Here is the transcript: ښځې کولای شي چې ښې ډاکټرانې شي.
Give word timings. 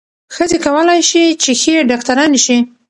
ښځې 0.35 0.57
کولای 0.65 1.01
شي 1.09 1.23
چې 1.41 1.51
ښې 1.61 1.75
ډاکټرانې 1.89 2.39
شي. 2.45 2.57